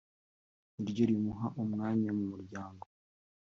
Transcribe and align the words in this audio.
niryo 0.79 1.03
rimuha 1.09 1.47
umwanya 1.61 2.09
mu 2.17 2.25
muryango 2.31 2.85